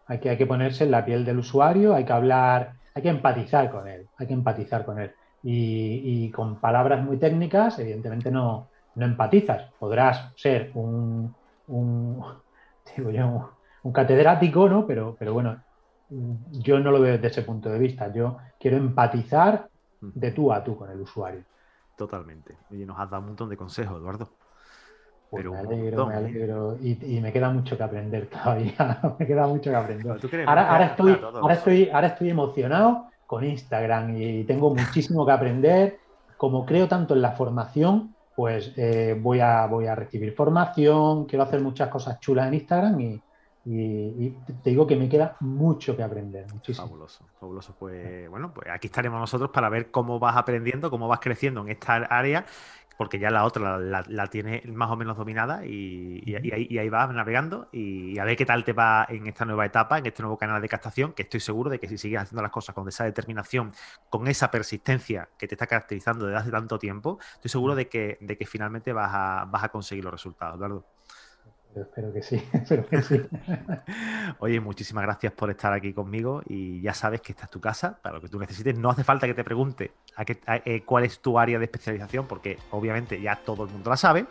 [0.10, 3.10] Hay que, hay que ponerse en la piel del usuario, hay que hablar, hay que
[3.10, 5.12] empatizar con él, hay que empatizar con él.
[5.44, 9.72] Y, con palabras muy técnicas, evidentemente no, no empatizas.
[9.80, 11.34] Podrás ser un,
[11.68, 12.24] un,
[13.84, 14.86] un, catedrático, ¿no?
[14.88, 15.62] Pero, pero bueno,
[16.10, 18.12] yo no lo veo desde ese punto de vista.
[18.12, 19.70] Yo quiero empatizar
[20.02, 21.44] de tú a tú con el usuario.
[21.96, 22.58] Totalmente.
[22.72, 24.30] Y nos has dado un montón de consejos, Eduardo.
[25.30, 26.78] Pues me alegro, me alegro.
[26.82, 29.00] Y, me queda mucho que aprender todavía.
[29.20, 30.20] me queda mucho que aprender.
[30.48, 36.00] Ahora, estoy, ahora, estoy, ahora estoy emocionado con Instagram y tengo muchísimo que aprender.
[36.36, 41.44] Como creo tanto en la formación, pues eh, voy, a, voy a recibir formación, quiero
[41.44, 43.22] hacer muchas cosas chulas en Instagram y,
[44.64, 46.52] te digo que me queda mucho que aprender.
[46.52, 46.88] Muchísimo.
[46.88, 47.76] Fabuloso, fabuloso.
[47.78, 51.70] Pues bueno, pues aquí estaremos nosotros para ver cómo vas aprendiendo, cómo vas creciendo en
[51.70, 52.46] esta área
[53.00, 58.20] porque ya la otra la, tiene más o menos dominada y, ahí, vas navegando y
[58.20, 60.68] a ver qué tal te va en esta nueva etapa, en este nuevo canal de
[60.68, 63.72] captación, que estoy seguro de que si sigues haciendo las cosas con esa determinación,
[64.10, 68.18] con esa persistencia que te está caracterizando desde hace tanto tiempo, estoy seguro de que,
[68.20, 70.99] de que finalmente vas a, vas a conseguir los resultados, Eduardo.
[71.76, 73.22] Espero que sí, espero que sí.
[74.40, 77.98] Oye, muchísimas gracias por estar aquí conmigo y ya sabes que esta es tu casa
[78.02, 78.78] para lo que tú necesites.
[78.78, 82.26] No hace falta que te pregunte a qué, eh, cuál es tu área de especialización
[82.26, 84.26] porque obviamente ya todo el mundo la sabe.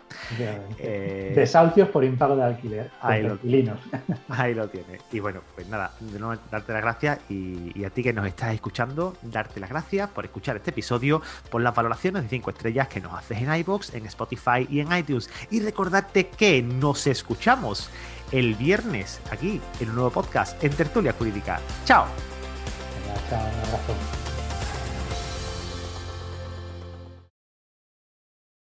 [0.77, 2.91] Eh, Desahucios por impago de alquiler.
[3.01, 3.37] Ahí lo,
[4.29, 5.01] ahí lo tienes.
[5.11, 8.27] Y bueno, pues nada, de nuevo darte las gracias y, y, a ti que nos
[8.27, 12.87] estás escuchando, darte las gracias por escuchar este episodio, por las valoraciones de 5 estrellas
[12.89, 15.29] que nos haces en iBox, en Spotify y en iTunes.
[15.49, 17.89] Y recordarte que nos escuchamos escuchamos
[18.31, 21.61] el viernes aquí en un nuevo podcast en Tertulia Jurídica.
[21.85, 22.07] Chao.